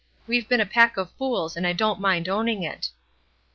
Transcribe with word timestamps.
We've 0.25 0.49
been 0.49 0.59
a 0.59 0.65
pack 0.65 0.97
of 0.97 1.11
fools, 1.11 1.55
and 1.55 1.67
I 1.67 1.73
don't 1.73 1.99
mind 2.01 2.27
owning 2.27 2.63
it." 2.63 2.89